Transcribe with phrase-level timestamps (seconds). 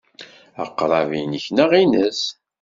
[0.63, 2.21] Aqrab-a inek neɣ ines?